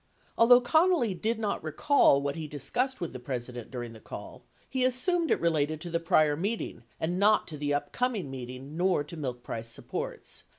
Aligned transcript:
Although 0.35 0.61
Con 0.61 0.89
nally 0.89 1.13
did 1.13 1.37
not 1.37 1.63
recall 1.63 2.23
what 2.23 2.35
he 2.35 2.47
discussed 2.47 2.99
with 2.99 3.13
the 3.13 3.19
President 3.19 3.69
during 3.69 3.93
the 3.93 3.99
call, 3.99 4.43
he 4.67 4.83
assumed 4.83 5.29
it 5.29 5.39
related 5.39 5.79
to 5.81 5.91
the 5.91 5.99
prior 5.99 6.35
meeting 6.35 6.81
and 6.99 7.19
not 7.19 7.47
to 7.49 7.55
the 7.59 7.69
upcom 7.69 8.17
ing 8.17 8.31
meeting 8.31 8.75
nor 8.75 9.03
to 9.03 9.15
milk 9.15 9.43
price 9.43 9.69
supports. 9.69 10.45